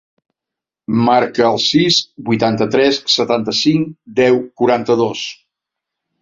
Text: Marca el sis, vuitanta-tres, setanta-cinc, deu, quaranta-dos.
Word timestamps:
Marca 1.09 1.43
el 1.49 1.59
sis, 1.65 1.99
vuitanta-tres, 2.29 2.97
setanta-cinc, 3.17 3.93
deu, 4.21 4.41
quaranta-dos. 4.63 5.23